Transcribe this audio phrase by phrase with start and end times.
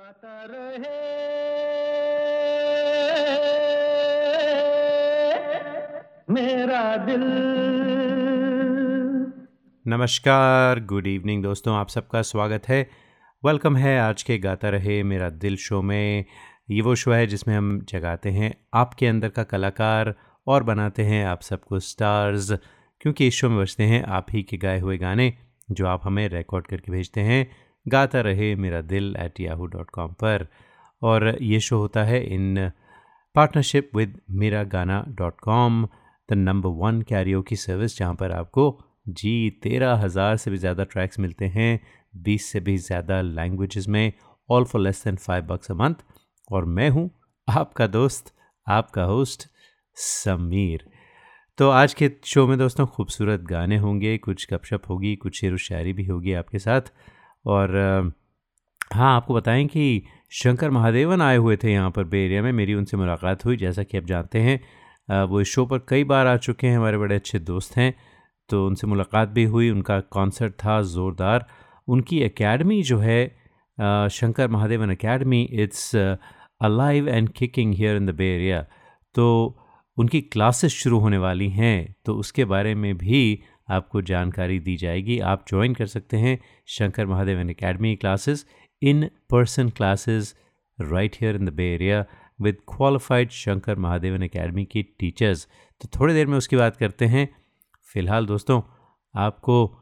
[0.00, 0.98] गाता रहे।
[6.30, 7.24] मेरा दिल।
[9.86, 12.90] नमस्कार गुड इवनिंग दोस्तों, आप सबका स्वागत है।
[13.44, 16.24] वेलकम है आज के गाता रहे मेरा दिल शो में।
[16.70, 20.14] ये वो शो है जिसमें हम जगाते हैं आपके अंदर का कलाकार
[20.46, 22.52] और बनाते हैं आप सबको स्टार्स
[23.00, 25.34] क्योंकि इस शो में बजते हैं आप ही के गाए हुए गाने
[25.70, 30.12] जो आप हमें रिकॉर्ड करके भेजते हैं। गाता रहे मेरा दिल एट याहू डॉट कॉम
[30.14, 30.46] पर।
[31.02, 32.70] और ये शो होता है इन
[33.34, 35.84] partnership with Mera Gaana dot com
[36.28, 38.66] the number one karaoke की सर्विस जहाँ पर आपको
[39.10, 41.80] जी तेरह हज़ार से भी ज़्यादा ट्रैक्स मिलते हैं,
[42.14, 44.12] बीस से भी ज़्यादा लैंग्वेजेस में
[44.48, 45.94] all for less than five bucks a month
[46.50, 47.10] और मैं हूँ
[47.48, 48.32] आपका दोस्त,
[48.66, 49.46] आपका होस्ट
[49.96, 50.84] समीर।
[51.58, 55.92] तो आज के शो में दोस्तों खूबसूरत गाने होंगे, कुछ गपशप होगी, कुछ शेर शायरी
[55.92, 56.92] भी होगी आपके साथ।
[57.44, 58.12] और
[58.90, 62.74] हाँ आपको बताएँ कि शंकर महादेवन आए हुए थे यहाँ पर बे एरिया में। मेरी
[62.74, 66.36] उनसे मुलाकात हुई। जैसा कि आप जानते हैं वो इस शो पर कई बार आ
[66.38, 67.94] चुके हैं। हमारे बड़े अच्छे दोस्त हैं
[68.48, 71.46] तो उनसे मुलाकात भी हुई। उनका कॉन्सर्ट था ज़ोरदार।
[71.88, 73.26] उनकी एकेडमी जो है
[74.10, 78.62] Shankar Mahadevan academy, it's alive and kicking here in the bay area
[79.14, 79.26] तो
[79.96, 85.18] उनकी क्लासेस शुरू होने वाली हैं। तो उसके बारे में भी आपको जानकारी दी जाएगी।
[85.20, 88.46] आप ज्वाइन कर सकते हैं Shankar Mahadevan academy classes
[88.82, 90.34] in person classes
[90.78, 92.04] right here in the bay area
[92.40, 95.46] with qualified Shankar Mahadevan academy की टीचर्स
[95.80, 97.28] तो थोड़ी देर में उसकी बात करते हैं।
[97.92, 98.60] फ़िलहाल दोस्तों,
[99.14, 99.76] आपको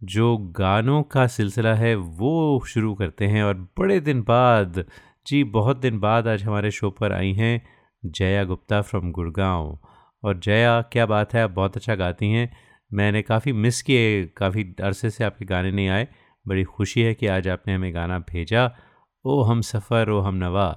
[0.00, 4.84] जो गानों का सिलसिला है वो शुरू करते हैं और बड़े दिन बाद,
[5.26, 7.62] जी बहुत दिन बाद आज हमारे शो पर आई हैं
[8.04, 9.78] जया गुप्ता फ्रॉम गुड़गांव।
[10.22, 11.42] और जया, क्या बात है?
[11.42, 12.50] आप बहुत अच्छा गाती हैं।
[12.90, 16.08] मैंने काफ़ी मिस किए, काफ़ी अरसे से आपके गाने नहीं आए।
[16.46, 18.70] बड़ी खुशी है कि आज आपने हमें गाना भेजा।
[19.24, 20.68] ओ हम सफ़र ओ हम नवा।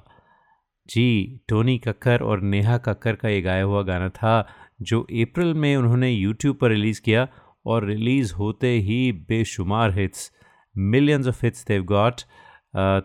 [0.89, 4.47] जी, टोनी कक्कर और नेहा कक्कर का ये गाया हुआ गाना था,
[4.81, 7.27] जो अप्रैल में उन्होंने यूट्यूब पर रिलीज़ किया
[7.65, 10.31] और रिलीज़ होते ही बेशुमार hits
[10.75, 12.21] millions of hits Dev got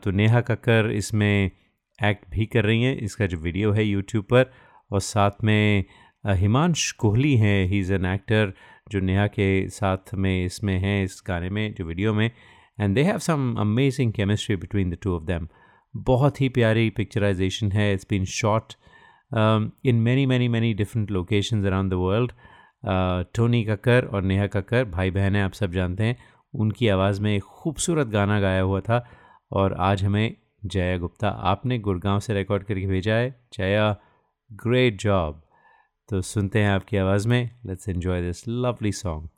[0.03, 1.51] तो नेहा कक्कर इसमें
[1.99, 4.51] एक्ट भी कर रही हैं, इसका जो वीडियो है यूट्यूब पर।
[4.91, 5.85] और साथ में
[6.25, 8.53] हिमांश कोहली हैं ही इज़ एन एक्टर
[8.87, 12.31] जो नेहा के साथ में, इसमें हैं, इस गाने में, जो वीडियो में
[12.81, 15.49] and they have some amazing chemistry between the two of them
[15.95, 18.73] बहुत ही प्यारी पिक्चराइजेशन है it's been shot
[19.87, 22.33] in many many many different location around the world
[23.35, 26.17] Tony Kakkar और नेहा कक्कर भाई बहन हैं, आप सब जानते हैं,
[26.55, 29.05] उनकी आवाज़ में एक खूबसूरत गाना गाया हुआ था,
[29.51, 30.35] और आज हमें
[30.65, 33.97] जया गुप्ता, आपने गुड़गांव से रिकॉर्ड करके भेजा है। जया
[34.51, 35.43] ग्रेट जॉब
[36.09, 39.29] तो सुनते हैं आपकी आवाज़ में। Let's enjoy this lovely song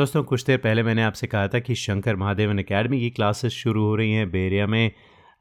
[0.00, 3.82] दोस्तों, कुछ देर पहले मैंने आपसे कहा था कि शंकर महादेवन एकेडमी की क्लासेस शुरू
[3.84, 4.90] हो रही हैं बेरिया में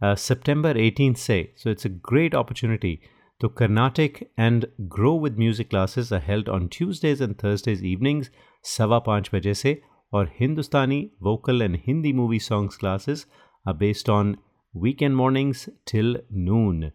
[0.02, 2.94] सितंबर 18 से। So it's a great opportunity
[3.42, 4.66] to Carnatic and
[4.96, 8.32] grow with music classes are held on Tuesdays and Thursdays evenings
[8.66, 9.74] सवा पाँच बजे से।
[10.14, 13.26] और Hindustani vocal and Hindi movie songs classes
[13.66, 14.36] are based on
[14.74, 16.20] weekend mornings till
[16.50, 16.90] noon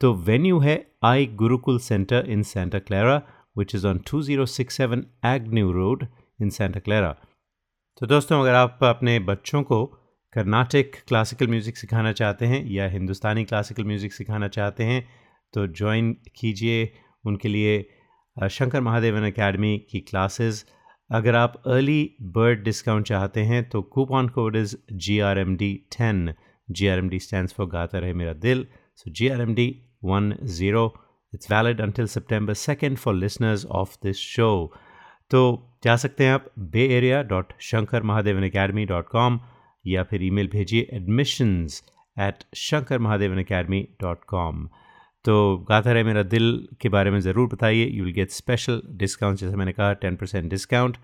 [0.00, 3.20] तो venue है I Gurukul centre in Santa Clara
[3.58, 6.06] which is on 2067 Agnew road
[6.38, 7.14] in Santa Clara
[8.00, 9.84] तो दोस्तों, अगर आप अपने बच्चों को
[10.34, 15.06] कर्नाटक क्लासिकल म्यूज़िक सिखाना चाहते हैं या हिंदुस्तानी क्लासिकल म्यूज़िक सिखाना चाहते हैं
[15.54, 16.92] तो ज्वाइन कीजिए
[17.24, 17.78] उनके लिए
[18.36, 20.64] शंकर महादेवन एकेडमी की क्लासेस
[21.10, 25.72] अगर आप अर्ली बर्ड डिस्काउंट चाहते हैं तो coupon code is G R M D
[25.98, 26.32] ten
[26.68, 28.66] G R M D stand for Gaata Rahe Mera Dil.
[28.96, 29.68] So G R M D
[30.04, 30.92] one zero
[31.32, 34.50] it's valid until September second for listeners of this show
[35.30, 35.40] तो
[35.84, 39.38] जा सकते हैं आप bay area dot Shankar Mahadevan academy dot com
[39.84, 41.82] या फिर email भेजिए admissions
[42.16, 44.68] at Shankar Mahadevan academy dot com
[45.24, 45.34] तो
[45.68, 49.56] गाता रहे मेरा दिल के बारे में ज़रूर बताइए। You will get special discount जैसे
[49.56, 50.96] मैंने कहा टेन परसेंट डिस्काउंट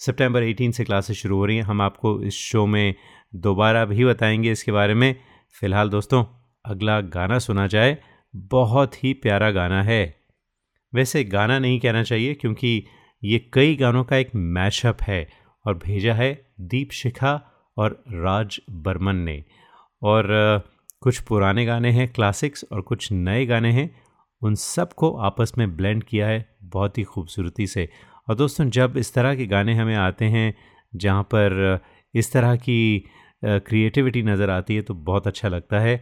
[0.00, 2.94] सितंबर 18 से क्लासेस शुरू हो रही हैं। हम आपको इस शो में
[3.34, 5.14] दोबारा भी बताएँगे इसके बारे में।
[5.60, 6.24] फ़िलहाल दोस्तों,
[6.64, 7.96] अगला गाना सुना जाए।
[8.34, 10.23] बहुत ही प्यारा गाना है।
[10.94, 12.84] वैसे गाना नहीं कहना चाहिए क्योंकि
[13.22, 15.26] ये कई गानों का एक मैशअप है
[15.64, 16.32] और भेजा है
[16.62, 17.34] दीप शिखा
[17.76, 19.42] और राज बर्मन ने।
[20.02, 20.26] और
[21.02, 23.90] कुछ पुराने गाने हैं क्लासिक्स और कुछ नए गाने हैं।
[24.42, 27.88] उन सबको आपस में ब्लेंड किया है बहुत ही खूबसूरती से।
[28.28, 30.54] और दोस्तों, जब इस तरह के गाने हमें आते हैं
[30.92, 31.80] जहाँ पर
[32.14, 33.04] इस तरह की
[33.42, 35.96] क्रिएटिविटी नज़र आती है तो बहुत अच्छा लगता है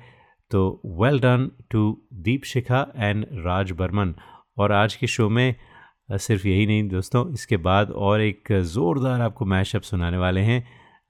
[0.51, 0.61] तो
[1.01, 1.83] well done to
[2.15, 4.15] Deep Shikha and Raj Burman.
[4.63, 5.55] और आज के शो में
[6.11, 10.63] सिर्फ़ यही नहीं दोस्तों इसके बाद और एक ज़ोरदार आपको मैशअप सुनाने वाले हैं।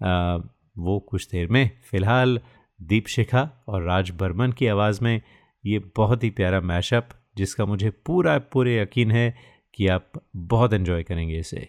[0.03, 0.37] आ,
[0.79, 2.41] वो कुछ देर में फ़िलहाल
[2.81, 5.21] दीप शिखा और राज बर्मन की आवाज़ में
[5.65, 9.35] ये बहुत ही प्यारा मैशअप जिसका मुझे पूरा पूरे यकीन है
[9.75, 11.69] कि आप बहुत इन्जॉय करेंगे इसे।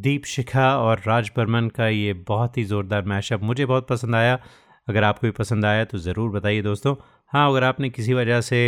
[0.00, 4.38] दीप शिखा और राज बर्मन का ये बहुत ही ज़ोरदार मैशअप मुझे बहुत पसंद आया।
[4.88, 6.94] अगर आपको भी पसंद आया तो ज़रूर बताइए दोस्तों।
[7.32, 8.60] हाँ अगर आपने किसी वजह से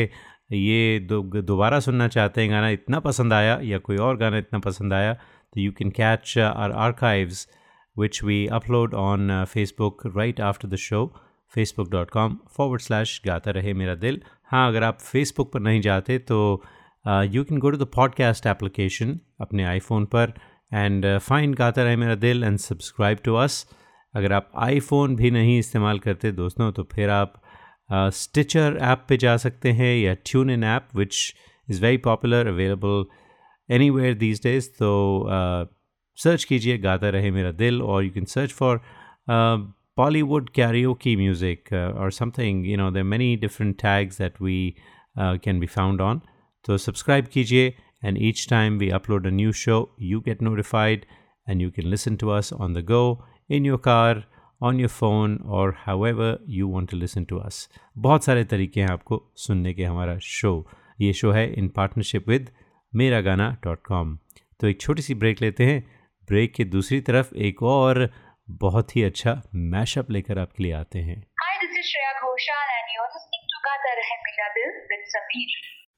[0.52, 4.92] ये दोबारा सुनना चाहते हैं गाना इतना पसंद आया या कोई और गाना इतना पसंद
[4.92, 7.46] आया तो you can catch our archives
[7.96, 11.06] we upload on Facebook right after the show
[11.52, 14.20] Facebook dot com forward slash Gaata Rahe Mera दिल
[14.50, 16.40] हाँ अगर आप फेसबुक पर नहीं जाते तो
[17.04, 20.32] you can go to the podcast application अपने आईफोन पर।
[20.72, 23.64] एंड फाइन गाता रहे मेरा दिल एंड सब्सक्राइब टू अस
[24.14, 27.42] अगर आप आईफोन भी नहीं इस्तेमाल करते दोस्तों तो फिर आप
[27.92, 31.34] स्टिचर ऐप पे जा सकते हैं या tune in app which
[31.68, 33.04] is very popular available
[33.90, 34.90] anywhere these days तो
[36.18, 38.80] सर्च कीजिए गाता रहे मेरा दिल और you can search for
[39.96, 44.74] Bollywood karaoke music और something you know there many different tags that we
[45.18, 46.20] can be found on
[46.64, 49.78] तो subscribe कीजिए। And each time we upload a new show
[50.10, 51.06] you get notified
[51.46, 53.02] and you can listen to us on the go
[53.58, 54.24] in your car
[54.60, 57.60] on your phone or however you want to listen to us
[58.06, 60.52] बहुत सारे तरीके हैं आपको सुनने के हमारा show
[61.00, 62.50] ये show है इन पार्टनरशिप विद
[62.92, 64.18] मेरा गाना डॉट कॉम
[64.60, 65.80] तो एक छोटी सी ब्रेक लेते हैं
[66.28, 68.08] ब्रेक की दूसरी तरफ़ एक और
[68.64, 69.40] बहुत ही अच्छा
[69.74, 73.60] मैशअप लेकर आपके लिए आते हैं Hi, this is Shreya Ghoshal and you're listening to
[73.66, 75.60] Gata Rahe Mera Dil with Sameer.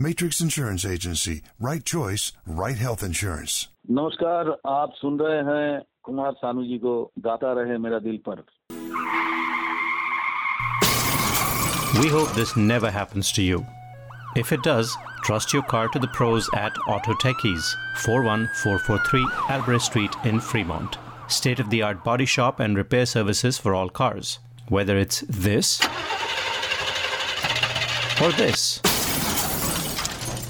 [0.00, 1.42] Matrix Insurance Agency.
[1.58, 3.68] Right choice, right health insurance.
[3.90, 6.94] नमस्कार आप सुन रहे हैं कुमार सानू जी को
[7.26, 8.44] गाता रहे मेरा दिल पर
[12.00, 13.64] We hope this never happens to you.
[14.36, 17.70] If it does, trust your car to the pros at Auto Techies,
[18.04, 20.98] 41443 Alvarez Street in Fremont.
[21.28, 24.38] State of the art body shop and repair services for all cars.
[24.68, 25.80] Whether it's this
[28.22, 28.80] or this.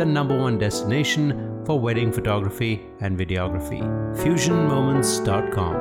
[0.00, 1.24] the number one destination
[1.66, 3.80] for wedding photography and videography.
[4.22, 5.74] FusionMoments.com.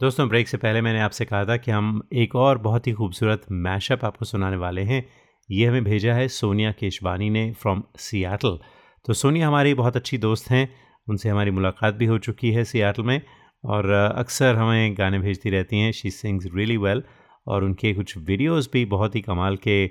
[0.00, 3.42] दोस्तों break से पहले मैंने आपसे कहा था कि हम एक और बहुत ही खूबसूरत
[3.52, 5.04] मैशअप आपको सुनाने वाले हैं।
[5.50, 8.58] ये हमें भेजा है सोनिया केशवानी ने फ्रॉम सियाटल
[9.06, 10.68] तो सोनिया हमारी बहुत अच्छी दोस्त हैं।
[11.08, 13.20] उनसे हमारी मुलाकात भी हो चुकी है सियाटल में
[13.64, 17.02] और अक्सर हमें गाने भेजती रहती हैं। शी सिंग्स रियली वेल
[17.46, 19.82] और उनके कुछ वीडियोस भी बहुत ही कमाल के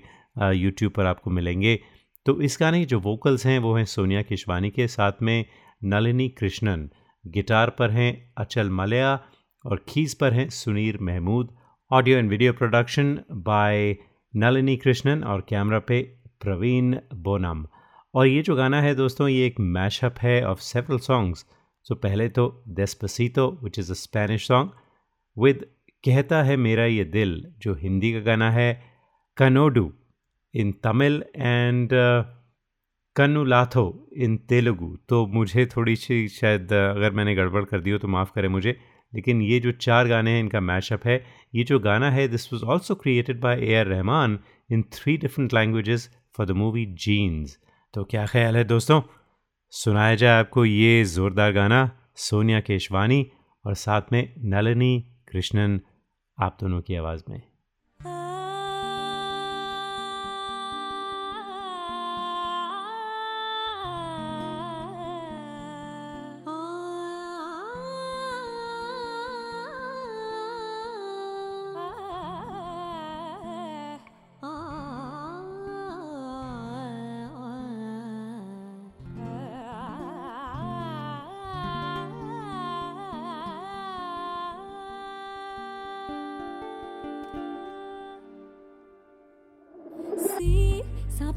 [0.54, 1.80] यूट्यूब पर आपको मिलेंगे।
[2.28, 5.46] तो इस गाने के जो वोकल्स हैं, वो हैं सोनिया किशवानी के साथ में,
[5.84, 6.90] नलिनी कृष्णन
[7.24, 9.14] गिटार पर हैं अचल मलया
[9.66, 11.56] और कीज पर हैं Suneer Mahmood.
[11.92, 13.96] Audio and video production by
[14.34, 16.02] Nalini Krishnan और कैमरा पे
[16.42, 17.66] प्रवीण बोनम।
[18.14, 21.46] और ये जो गाना है दोस्तों, ये एक मैशअप है ऑफ़ सेवरल सॉन्ग्स
[21.86, 24.72] सो पहले तो Despacito which is a Spanish song
[25.38, 25.66] with
[26.04, 28.70] कहता है मेरा ये दिल, जो हिंदी का गाना है
[29.38, 29.92] Kannodu
[30.58, 31.90] in Tamil and
[33.16, 33.86] Kannulatho
[34.18, 38.32] in Telugu तो मुझे थोड़ी सी शायद अगर मैंने गड़बड़ कर दी हो तो माफ़
[38.36, 38.78] करें मुझे।
[39.14, 41.24] लेकिन ये जो चार गाने हैं, इनका मैशअप है।
[41.56, 44.40] ये जो गाना है this was also created by A R Rahman
[44.72, 47.58] in three different languages for the movie Jeans
[47.94, 49.02] तो क्या ख्याल है दोस्तों?
[49.74, 53.26] सुनाया जाए आपको ये ज़ोरदार गाना, सोनिया केशवानी
[53.66, 55.00] और साथ में नलिनी
[55.32, 55.80] कृष्णन,
[56.38, 57.42] आप दोनों की आवाज़ में।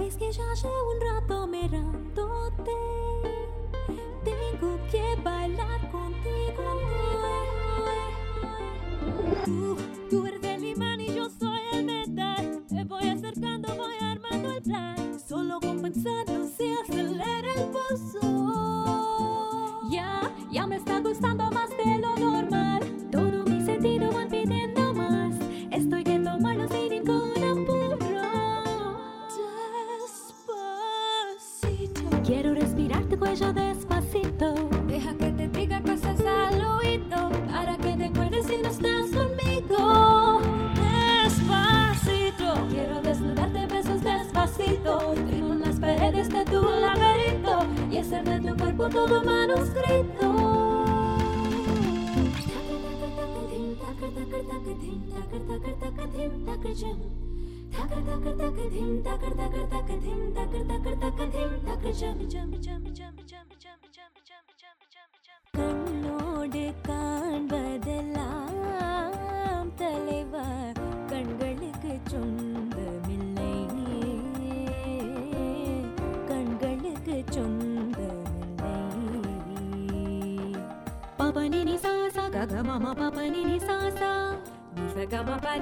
[0.01, 2.71] Sabes que ya llevo un rato mirándote.
[4.25, 6.65] Tengo que bailar contigo.
[9.45, 9.77] Tú,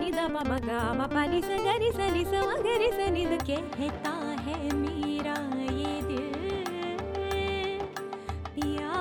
[0.08, 2.52] नि द म म ग म प नि स ग रि स नि स म
[2.64, 4.12] ग रि स नि द कहता
[4.44, 5.36] है मेरा
[5.80, 6.32] ये दिल
[8.54, 8.94] पिया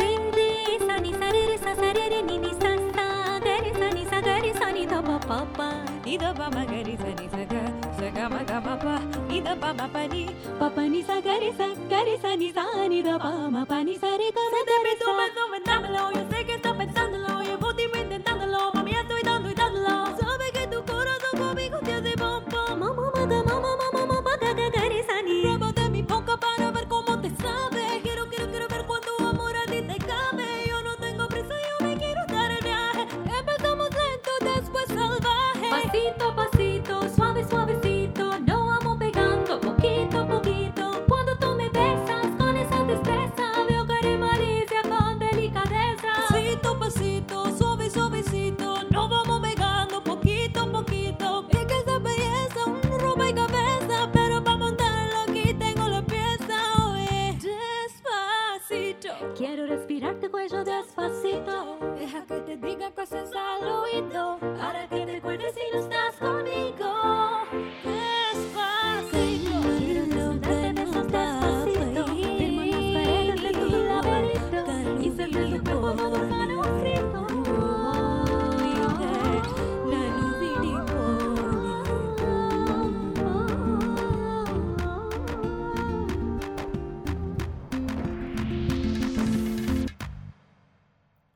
[0.00, 3.06] रे रे सा नि सा रे रे सा सा। रे रे नि नि सा सा
[3.46, 5.58] ग रे सा नि सा ग रे सा नि ध प प प।
[6.04, 7.13] नि द ब म ग रि स
[10.79, 13.95] नि सा ग स ग म ग म प नि ध प म प नि
[13.97, 14.05] प
[15.62, 15.62] प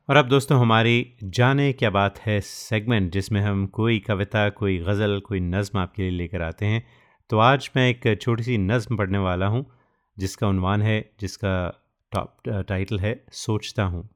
[0.09, 5.21] और अब दोस्तों, हमारी जाने क्या बात है सेगमेंट जिसमें हम कोई कविता, कोई गज़ल,
[5.21, 6.87] कोई नज़म आपके लिए लेकर आते हैं।
[7.31, 9.71] तो आज मैं एक छोटी सी नज़म पढ़ने वाला हूँ,
[10.19, 14.09] जिसका उनवान है, जिसका टॉप टाइटल है, सोचता हूँ।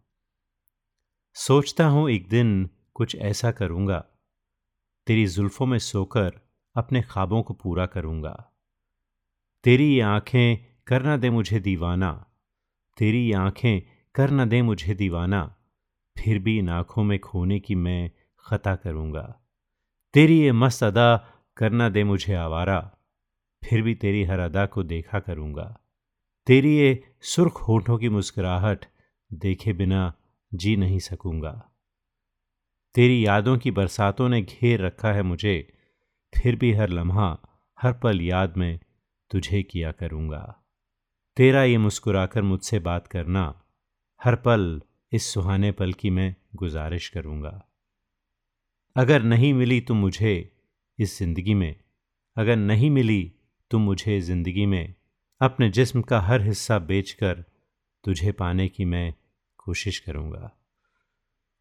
[1.34, 4.04] सोचता हूँ एक दिन कुछ ऐसा करूँगा।
[5.06, 6.32] तेरी जुल्फ़ों में सोकर
[6.76, 8.52] अपने ख्वाबों को पूरा करूँगा।
[9.64, 12.26] तेरी ये आँखें कर ना दे मुझे दीवाना।
[12.98, 13.82] तेरी ये आँखें
[14.14, 15.56] कर ना दे मुझे दीवाना।
[16.16, 18.10] फिर भी इन आँखों में खोने की मैं
[18.46, 19.40] ख़ता करूँगा।
[20.14, 21.16] तेरी ये मस्त अदा
[21.56, 22.96] करना दे मुझे आवारा,
[23.62, 25.80] फिर भी तेरी हर अदा को देखा करूँगा।
[26.46, 28.86] तेरी ये सुर्ख होठों की मुस्कुराहट
[29.30, 30.12] देखे बिना
[30.54, 31.68] जी नहीं सकूँगा।
[32.94, 35.72] तेरी यादों की बरसातों ने घेर रखा है मुझे,
[36.32, 37.38] फिर भी हर लम्हा,
[37.78, 38.80] हर पल याद में
[39.30, 40.62] तुझे किया करूँगा।
[41.36, 43.62] तेरा ये मुस्कुराकर मुझसे बात करना,
[44.20, 47.68] हर पल इस सुहाने पल की मैं गुजारिश करूँगा।
[48.96, 50.52] अगर नहीं मिली तुम मुझे
[50.98, 51.74] इस ज़िंदगी में,
[52.36, 53.32] अगर नहीं मिली
[53.70, 54.94] तुम मुझे ज़िंदगी में
[55.40, 57.44] अपने जिस्म का हर हिस्सा बेचकर
[58.04, 59.12] तुझे पाने की मैं
[59.58, 60.50] कोशिश करूँगा।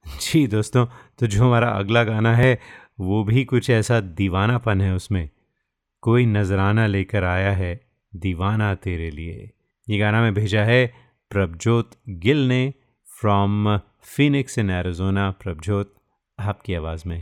[0.06, 0.86] जी दोस्तों
[1.20, 2.60] तो जो हमारा अगला गाना है,
[3.00, 5.30] वो भी कुछ ऐसा दीवानापन है उसमें।
[6.04, 7.80] कोई नजराना लेकर आया है
[8.14, 9.52] दीवाना तेरे लिए।
[9.88, 10.86] ये गाना मैं भेजा है
[11.32, 12.74] प्रभजोत गिल ने।
[13.22, 15.94] From Phoenix in Arizona Prabhjot
[16.40, 17.20] आपकी आवाज़ में।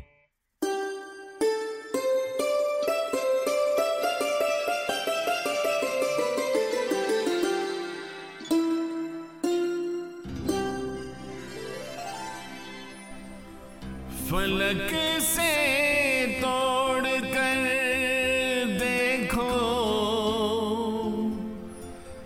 [14.30, 14.90] फलक
[15.22, 15.52] से
[16.42, 17.66] तोड़ कर
[18.80, 19.52] देखो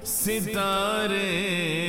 [0.06, 1.83] सितारे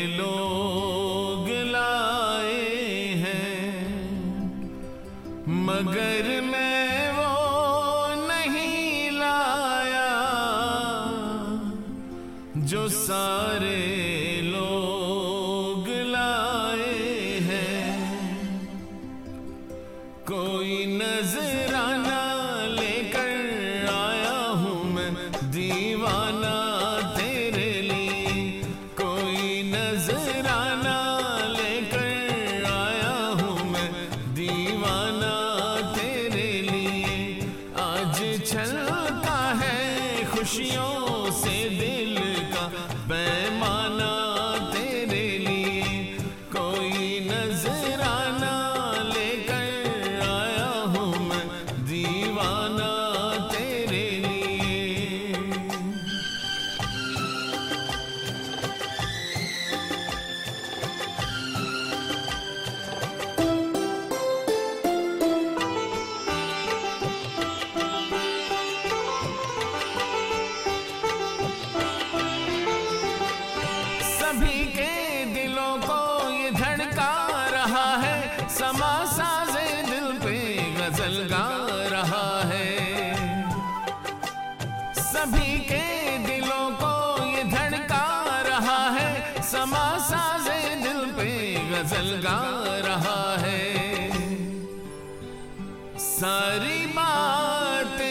[95.99, 98.05] सारी बातें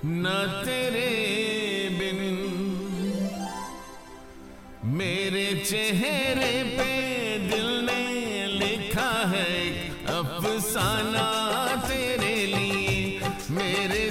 [0.05, 1.09] न तेरे
[1.99, 2.19] बिन
[4.97, 6.91] मेरे चेहरे पे
[7.49, 8.01] दिल ने
[8.59, 9.53] लिखा है
[10.17, 11.27] अफसाना
[11.87, 13.19] तेरे लिए,
[13.51, 14.03] मेरे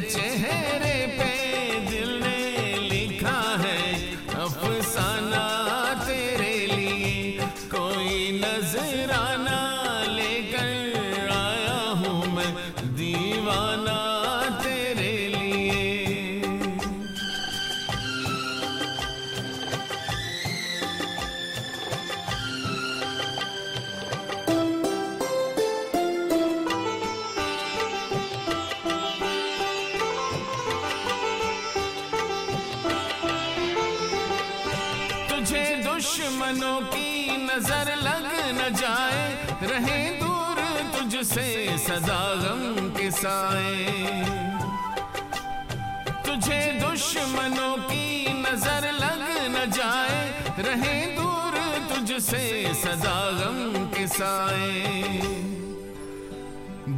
[50.72, 51.54] रहें दूर
[51.88, 55.20] तुझसे सदा गम के साए।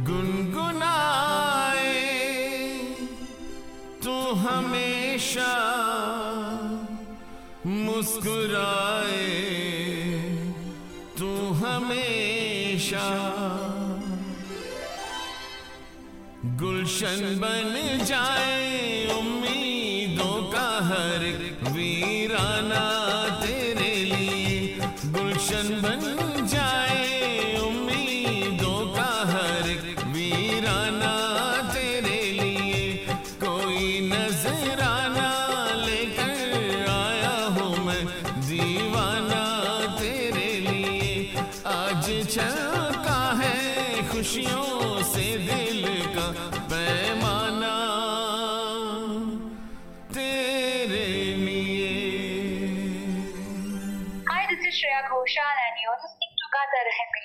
[0.09, 1.93] गुनगुनाए
[4.03, 5.51] तू हमेशा
[7.65, 9.33] मुस्कुराए।
[11.19, 13.07] तू हमेशा
[16.63, 19.04] गुलशन बन जाए।
[25.85, 26.24] मन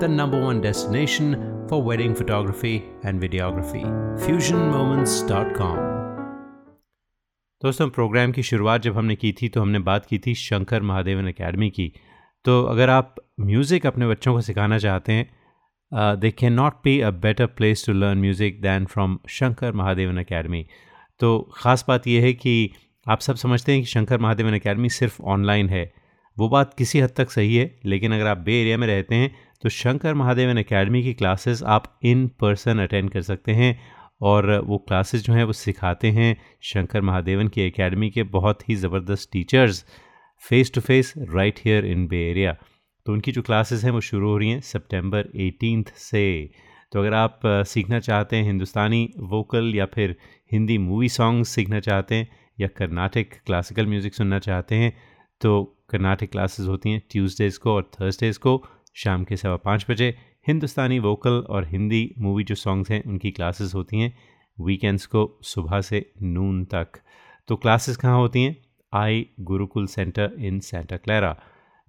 [0.00, 1.34] the number one destination
[1.68, 3.82] for wedding photography and videography.
[4.26, 5.76] FusionMoments.com.
[7.62, 11.28] दोस्तों प्रोग्राम की शुरुआत जब हमने की थी तो हमने बात की थी शंकर महादेवन
[11.28, 11.92] एकेडमी की
[12.44, 17.10] तो अगर आप म्यूज़िक अपने बच्चों को सिखाना चाहते हैं there can not be a
[17.10, 20.66] better place to learn music than from Shankar Mahadevan Academy
[21.20, 22.70] तो ख़ास बात यह है कि
[23.08, 25.92] आप सब समझते हैं कि शंकर महादेवन एकेडमी सिर्फ़ ऑनलाइन है
[26.38, 29.34] वो बात किसी हद तक सही है, लेकिन अगर आप बे एरिया में रहते हैं
[29.64, 33.70] तो शंकर महादेवन एकेडमी की क्लासेस आप इन पर्सन अटेंड कर सकते हैं
[34.20, 38.74] और वो क्लासेस जो हैं वो सिखाते हैं शंकर महादेवन की एकेडमी के बहुत ही
[38.74, 39.84] ज़बरदस्त teachers
[40.42, 42.52] face to face right here in Bay Area
[43.06, 46.50] तो उनकी जो क्लासेस हैं वो शुरू हो रही हैं सितंबर एटीनथ से।
[46.92, 49.02] तो अगर आप सीखना चाहते हैं हिंदुस्तानी
[49.32, 50.16] वोकल या फिर
[50.52, 52.28] हिंदी मूवी सॉन्ग्स सीखना चाहते हैं
[52.60, 54.94] या कर्नाटक क्लासिकल म्यूज़िक सुनना चाहते हैं
[55.40, 58.62] तो कर्नाटक क्लासेस होती हैं ट्यूसडेज़ को और थर्सडेज़ को।
[58.96, 60.14] शाम के सवा पाँच बजे
[60.46, 64.12] हिंदुस्तानी वोकल और हिंदी मूवी जो सॉन्ग्स हैं, उनकी क्लासेस होती हैं।
[64.58, 67.00] वीकेंड्स को सुबह से नून तक।
[67.48, 68.56] तो क्लासेस कहाँ होती हैं?
[68.92, 71.36] I Gurukul centre in Santa Clara.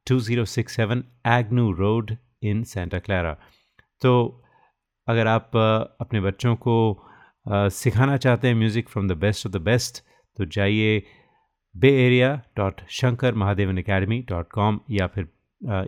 [0.07, 3.33] 2067 Agnew Road in Santa Clara.
[4.01, 4.13] तो
[5.07, 5.55] अगर आप
[6.01, 6.75] अपने बच्चों को
[7.45, 10.03] सिखाना चाहते हैं music from the best of the best
[10.37, 11.01] तो जाइए
[11.75, 15.27] Bay Area dot Shankar Mahadevan Academy dot com या फिर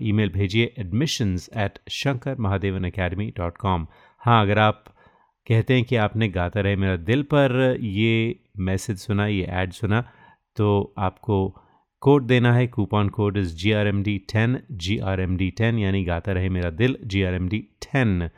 [0.02, 3.88] ईमेल भेजिए admissions at Shankar Mahadevan Academy dot com
[4.26, 4.84] हाँ अगर आप
[5.48, 10.02] कहते हैं कि आपने गाता रहे, मेरा दिल पर ये मैसेज सुना, ये ऐड सुना
[10.56, 11.38] तो आपको
[12.02, 15.50] कोड देना है coupon code is G R M D ten G R M D
[15.58, 18.30] ten यानी गाता रहे, मेरा दिल G R M D ten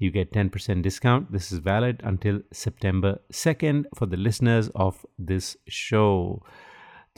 [0.00, 1.32] you get 10% discount.
[1.32, 5.00] This is valid until September 2nd for the listeners of
[5.30, 6.42] this show.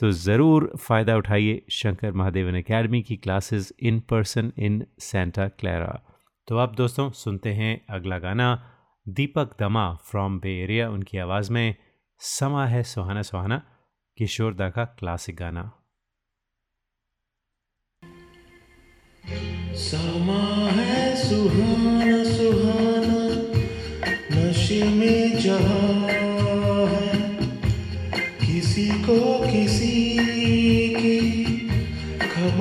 [0.01, 5.91] तो ज़रूर फ़ायदा उठाइए Shankar Mahadevan academy की classes in person in Santa Clara.
[6.47, 8.47] तो आप दोस्तों सुनते हैं अगला गाना,
[9.05, 11.75] दीपक दमा फ्रॉम बे एरिया। उनकी आवाज़ में
[12.21, 13.61] समा है सुहाना सुहाना,
[14.17, 15.63] किशोर दा का क्लासिक गाना।
[19.83, 20.41] समा
[20.79, 23.21] है सुहाना सुहाना,
[24.33, 26.07] नशे में जहाँ
[26.89, 27.09] है।
[28.41, 29.90] किसी को किसी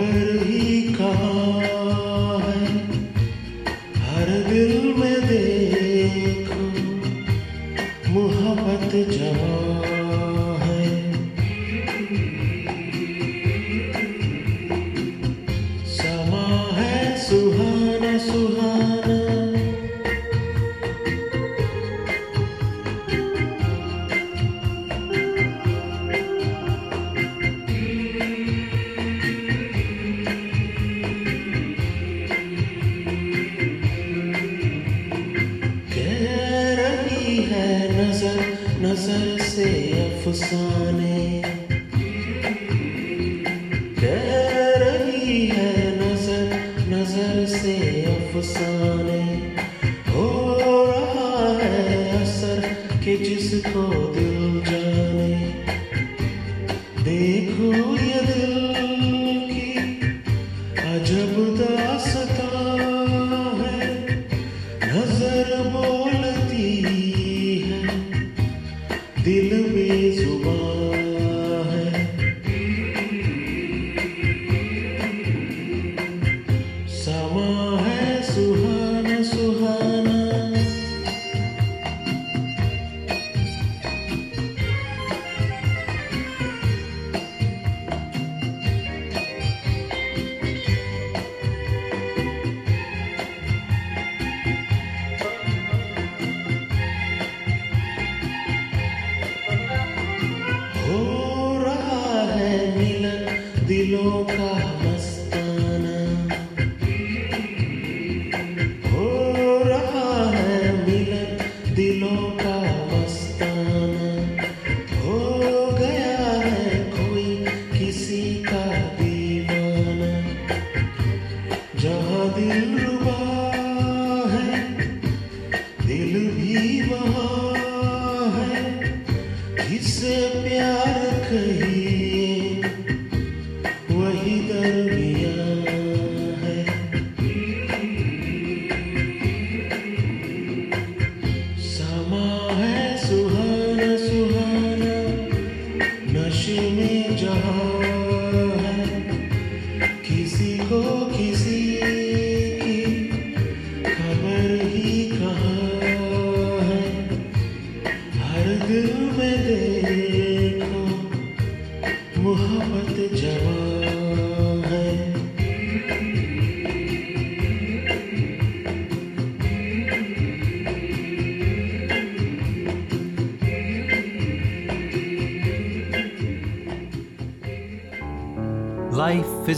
[0.00, 0.49] mê.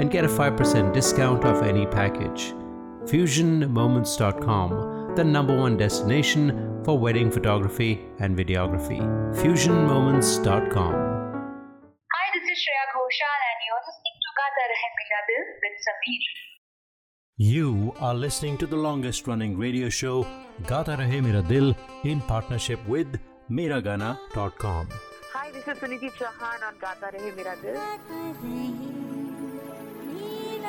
[0.00, 2.54] and get a 5% discount off any package.
[3.04, 8.98] FusionMoments.com, the number one destination for wedding photography and videography.
[9.42, 10.92] FusionMoments.com.
[12.14, 16.24] Hi, this is Shreya Ghoshal and you're listening to Gata Rahe Mera Dil with Sameer.
[17.36, 17.68] You
[18.00, 20.26] are listening to the longest running radio show,
[20.66, 21.74] Gata Rahe Mera Dil,
[22.04, 23.18] in partnership with
[23.50, 24.88] Miragana.com.
[25.34, 27.78] Hi, this is Suniti Chauhan on Gata Rahe Mera Dil.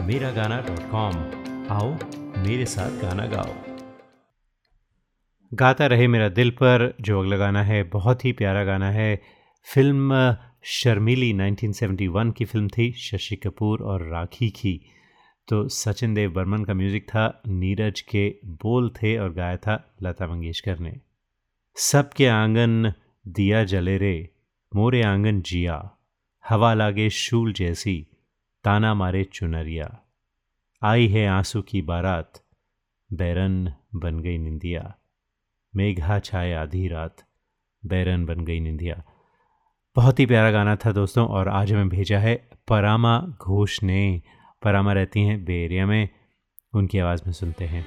[0.00, 1.16] Miragana.com.
[1.70, 1.98] आओ,
[2.38, 3.54] मेरे साथ गाना गाओ।
[5.54, 9.22] गाता रहे मेरा दिल पर जो अगला गाना है, बहुत ही प्यारा गाना है।
[9.74, 14.80] फ़िल्म शर्मीली 1971 की फ़िल्म थी, शशि कपूर और राखी की।
[15.48, 20.26] तो सचिन देव बर्मन का म्यूज़िक था, नीरज के बोल थे और गाया था लता
[20.26, 21.00] मंगेशकर ने।
[21.76, 22.92] सबके आँगन
[23.28, 24.30] दिया जले रे,
[24.74, 25.90] मोरे आँगन जिया,
[26.48, 28.06] हवा लागे शूल जैसी।
[28.66, 30.00] ताना मारे चुनरिया।
[30.82, 32.32] आई है आँसू की बारात,
[33.12, 34.94] बैरन बन गई निंदिया।
[35.76, 37.16] मेघा छाए आधी रात,
[37.86, 39.02] बैरन बन गई निंदिया।
[39.96, 44.22] बहुत ही प्यारा गाना था दोस्तों, और आज हमें भेजा है परामा घोष ने।
[44.62, 46.08] परामा रहती हैं बेरिया में,
[46.74, 47.86] उनकी आवाज़ में सुनते हैं।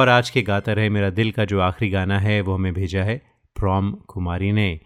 [0.00, 3.02] और आज के गाता रहे मेरा दिल का जो आखिरी गाना है वो हमें भेजा
[3.04, 3.16] है
[3.56, 4.80] प्रॉम कुमारी ने।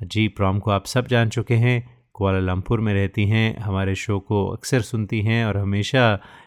[0.00, 1.76] जी प्रॉम को आप सब जान चुके हैं
[2.12, 6.02] कुआलालंपुर में रहती हैं हमारे शो को अक्सर सुनती हैं और हमेशा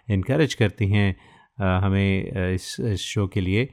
[0.09, 1.15] इनक्रेज करती हैं
[1.79, 3.65] हमें इस, इस शो के लिए।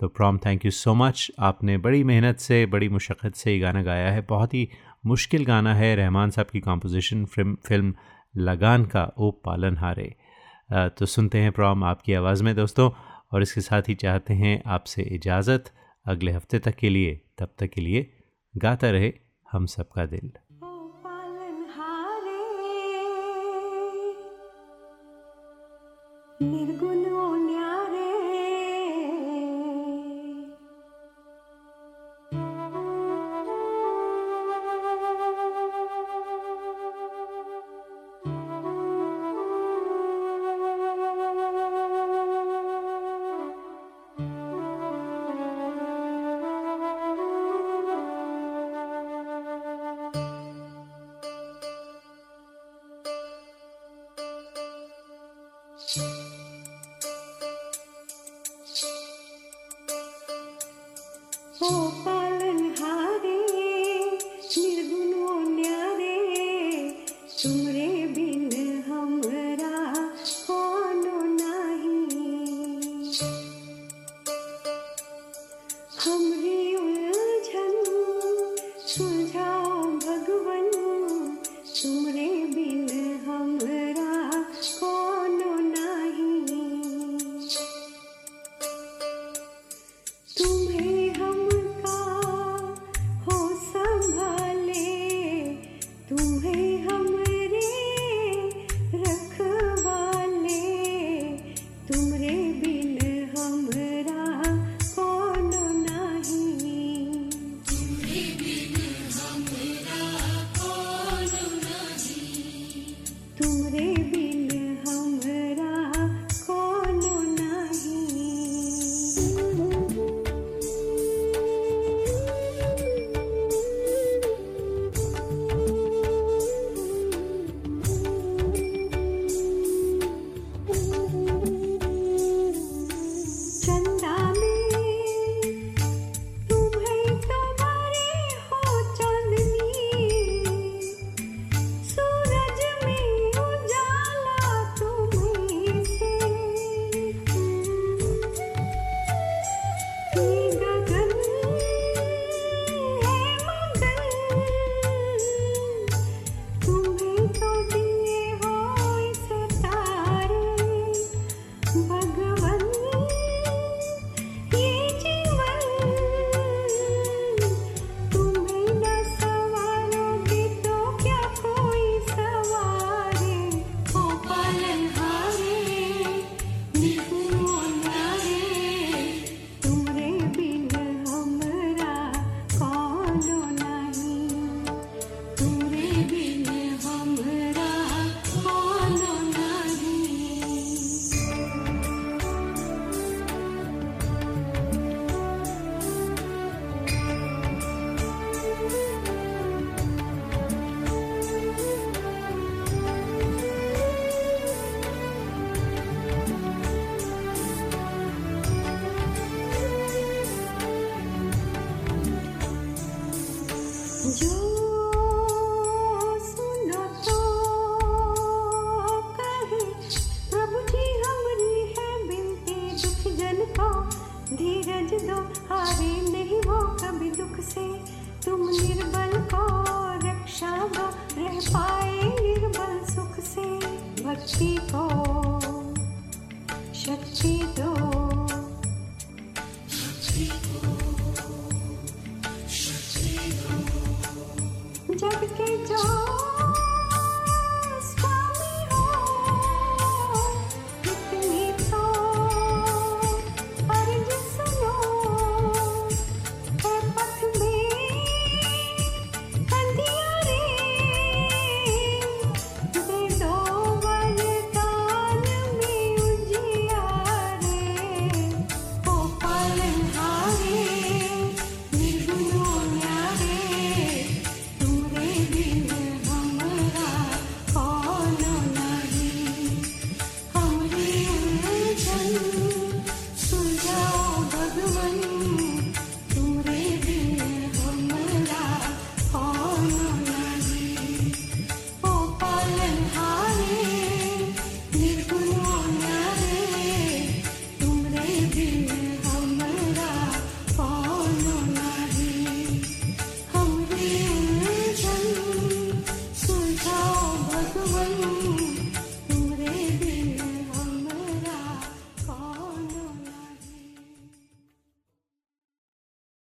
[0.00, 3.82] तो प्रॉम थैंक यू सो मच आपने बड़ी मेहनत से बड़ी मुशक्क़त से ये गाना
[3.82, 4.68] गाया है। बहुत ही
[5.06, 7.94] मुश्किल गाना है रहमान साहब की कॉम्पोजिशन फ़िल्म फ़िल्म
[8.34, 10.14] लगान का ओ पालन हारे।
[10.98, 12.90] तो सुनते हैं प्रॉम आपकी आवाज़ में दोस्तों।
[13.34, 15.64] और इसके साथ ही चाहते हैं आपसे इजाज़त।
[16.06, 18.12] अगले हफ़्ते तक के लिए, तब तक के लिए
[18.56, 19.12] गाता रहे
[19.52, 20.32] हम सबका दिल।
[26.42, 27.13] निर्गुण